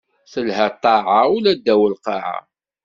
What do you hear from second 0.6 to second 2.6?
ṭṭaɛa, ula ddaw lqaɛa.